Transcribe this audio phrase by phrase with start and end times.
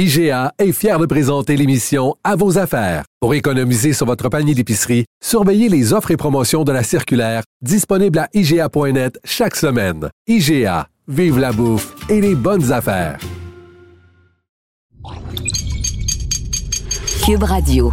[0.00, 3.04] IGA est fier de présenter l'émission À vos affaires.
[3.20, 8.18] Pour économiser sur votre panier d'épicerie, surveillez les offres et promotions de la circulaire disponible
[8.18, 10.08] à IGA.net chaque semaine.
[10.26, 13.18] IGA, vive la bouffe et les bonnes affaires.
[17.22, 17.92] Cube Radio.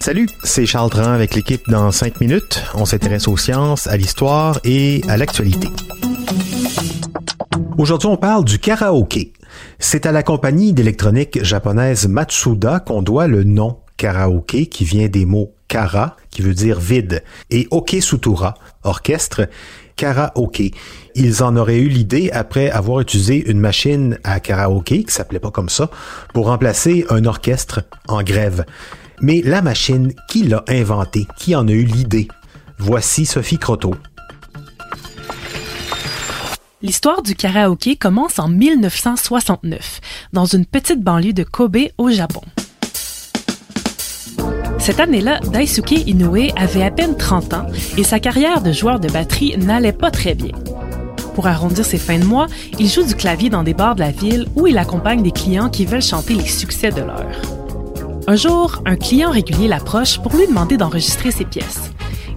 [0.00, 2.62] Salut, c'est Charles Dran avec l'équipe dans 5 minutes.
[2.72, 5.68] On s'intéresse aux sciences, à l'histoire et à l'actualité.
[7.76, 9.34] Aujourd'hui, on parle du karaoké.
[9.82, 15.24] C'est à la compagnie d'électronique japonaise Matsuda qu'on doit le nom karaoké qui vient des
[15.24, 19.48] mots kara, qui veut dire vide, et okesutura, orchestre,
[19.96, 20.72] karaoké.
[21.14, 25.50] Ils en auraient eu l'idée après avoir utilisé une machine à karaoké, qui s'appelait pas
[25.50, 25.90] comme ça,
[26.34, 28.66] pour remplacer un orchestre en grève.
[29.22, 31.26] Mais la machine, qui l'a inventée?
[31.38, 32.28] Qui en a eu l'idée?
[32.78, 33.94] Voici Sophie Croteau.
[36.82, 40.00] L'histoire du karaoké commence en 1969,
[40.32, 42.40] dans une petite banlieue de Kobe au Japon.
[44.78, 47.66] Cette année-là, Daisuke Inoue avait à peine 30 ans
[47.98, 50.54] et sa carrière de joueur de batterie n'allait pas très bien.
[51.34, 52.46] Pour arrondir ses fins de mois,
[52.78, 55.68] il joue du clavier dans des bars de la ville où il accompagne des clients
[55.68, 57.42] qui veulent chanter les succès de l'heure.
[58.26, 61.90] Un jour, un client régulier l'approche pour lui demander d'enregistrer ses pièces.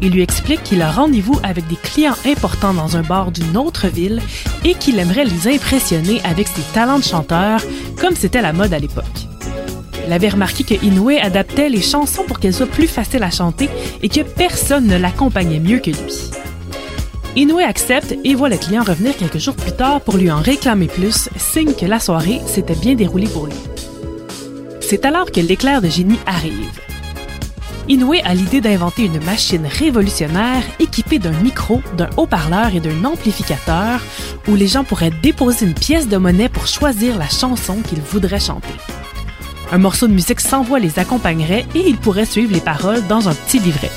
[0.05, 3.87] Il lui explique qu'il a rendez-vous avec des clients importants dans un bar d'une autre
[3.87, 4.21] ville
[4.65, 7.61] et qu'il aimerait les impressionner avec ses talents de chanteur,
[8.01, 9.05] comme c'était la mode à l'époque.
[10.05, 13.69] Il avait remarqué que Inoue adaptait les chansons pour qu'elles soient plus faciles à chanter
[14.01, 16.29] et que personne ne l'accompagnait mieux que lui.
[17.37, 20.87] Inoue accepte et voit le client revenir quelques jours plus tard pour lui en réclamer
[20.87, 23.55] plus, signe que la soirée s'était bien déroulée pour lui.
[24.81, 26.92] C'est alors que l'éclair de génie arrive.
[27.89, 33.99] Inoue a l'idée d'inventer une machine révolutionnaire équipée d'un micro, d'un haut-parleur et d'un amplificateur
[34.47, 38.39] où les gens pourraient déposer une pièce de monnaie pour choisir la chanson qu'ils voudraient
[38.39, 38.73] chanter.
[39.73, 43.27] Un morceau de musique sans voix les accompagnerait et ils pourraient suivre les paroles dans
[43.27, 43.91] un petit livret.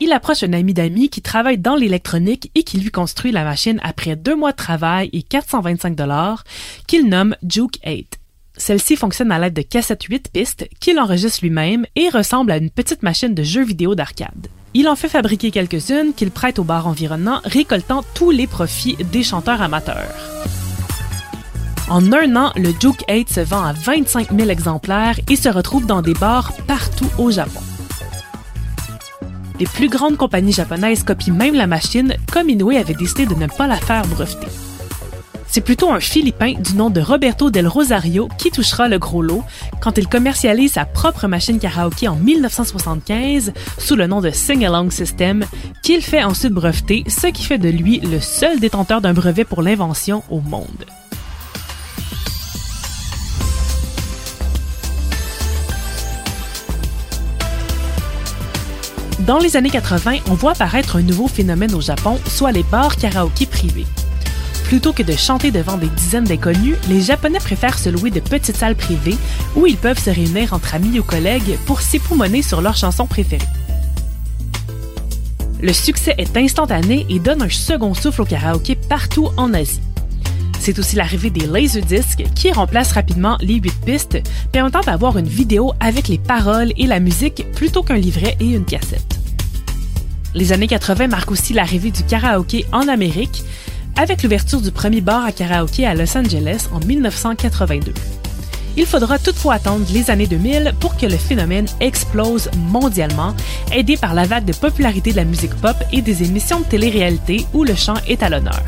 [0.00, 3.78] Il approche un ami d'amis qui travaille dans l'électronique et qui lui construit la machine
[3.84, 6.42] après deux mois de travail et 425 dollars
[6.88, 8.18] qu'il nomme Juke 8.
[8.56, 12.70] Celle-ci fonctionne à l'aide de cassettes 8 pistes qu'il enregistre lui-même et ressemble à une
[12.70, 14.46] petite machine de jeux vidéo d'arcade.
[14.74, 19.22] Il en fait fabriquer quelques-unes qu'il prête au bar environnant, récoltant tous les profits des
[19.22, 20.14] chanteurs amateurs.
[21.88, 25.86] En un an, le Juke 8 se vend à 25 000 exemplaires et se retrouve
[25.86, 27.60] dans des bars partout au Japon.
[29.60, 33.46] Les plus grandes compagnies japonaises copient même la machine, comme Inoue avait décidé de ne
[33.46, 34.48] pas la faire breveter.
[35.54, 39.44] C'est plutôt un Philippin du nom de Roberto del Rosario qui touchera le gros lot
[39.80, 44.90] quand il commercialise sa propre machine karaoké en 1975 sous le nom de Sing Along
[44.90, 45.44] System,
[45.84, 49.62] qu'il fait ensuite breveter, ce qui fait de lui le seul détenteur d'un brevet pour
[49.62, 50.86] l'invention au monde.
[59.20, 62.96] Dans les années 80, on voit apparaître un nouveau phénomène au Japon, soit les bars
[62.96, 63.86] karaoké privés.
[64.74, 68.56] Plutôt que de chanter devant des dizaines d'inconnus, les Japonais préfèrent se louer de petites
[68.56, 69.16] salles privées
[69.54, 73.46] où ils peuvent se réunir entre amis ou collègues pour s'époumoner sur leurs chansons préférées.
[75.62, 79.80] Le succès est instantané et donne un second souffle au karaoké partout en Asie.
[80.58, 84.18] C'est aussi l'arrivée des laserdiscs qui remplacent rapidement les 8 pistes,
[84.50, 88.64] permettant d'avoir une vidéo avec les paroles et la musique plutôt qu'un livret et une
[88.64, 89.20] cassette.
[90.34, 93.44] Les années 80 marquent aussi l'arrivée du karaoké en Amérique,
[93.96, 97.92] avec l'ouverture du premier bar à karaoké à Los Angeles en 1982.
[98.76, 103.34] Il faudra toutefois attendre les années 2000 pour que le phénomène explose mondialement,
[103.72, 107.46] aidé par la vague de popularité de la musique pop et des émissions de télé-réalité
[107.52, 108.62] où le chant est à l'honneur.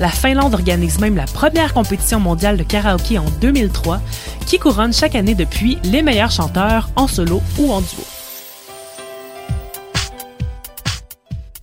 [0.00, 4.00] La Finlande organise même la première compétition mondiale de karaoké en 2003,
[4.46, 8.09] qui couronne chaque année depuis les meilleurs chanteurs en solo ou en duo.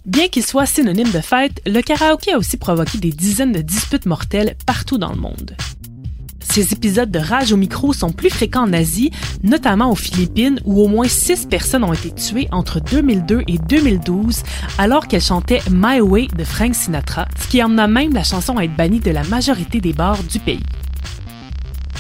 [0.08, 4.06] Bien qu'il soit synonyme de fête, le karaoké a aussi provoqué des dizaines de disputes
[4.06, 5.58] mortelles partout dans le monde.
[6.40, 9.12] Ces épisodes de rage au micro sont plus fréquents en Asie,
[9.44, 14.44] notamment aux Philippines, où au moins six personnes ont été tuées entre 2002 et 2012
[14.78, 18.64] alors qu'elles chantaient My Way de Frank Sinatra, ce qui emmena même la chanson à
[18.64, 20.64] être bannie de la majorité des bars du pays.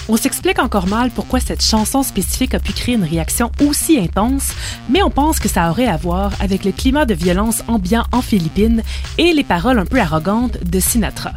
[0.10, 4.54] On s'explique encore mal pourquoi cette chanson spécifique a pu créer une réaction aussi intense,
[4.90, 8.22] mais on pense que ça aurait à voir avec le climat de violence ambiant en
[8.22, 8.84] Philippines
[9.18, 11.34] et les paroles un peu arrogantes de Sinatra.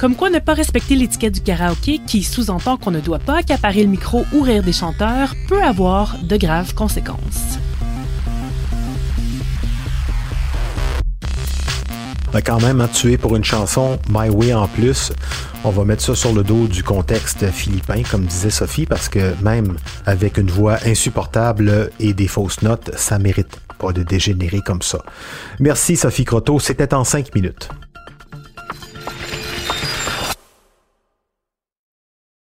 [0.00, 3.82] Comme quoi ne pas respecter l'étiquette du karaoké, qui sous-entend qu'on ne doit pas accaparer
[3.82, 7.58] le micro ou rire des chanteurs, peut avoir de graves conséquences.
[12.32, 15.12] Ben quand même, hein, tué pour une chanson My Way en plus,
[15.64, 19.32] on va mettre ça sur le dos du contexte philippin, comme disait Sophie, parce que
[19.42, 24.82] même avec une voix insupportable et des fausses notes, ça mérite pas de dégénérer comme
[24.82, 24.98] ça.
[25.58, 27.70] Merci Sophie Croteau, c'était en cinq minutes.